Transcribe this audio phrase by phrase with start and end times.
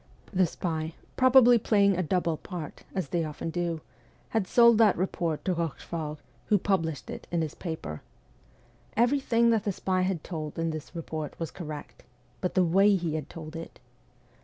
[0.33, 3.81] The spy, probably playing a double part as they often do
[4.29, 8.01] had sold that report to Eochefort, who published it in his paper.
[8.97, 12.01] Everything that the spy had told in this report was correct
[12.39, 13.79] but the way he had told it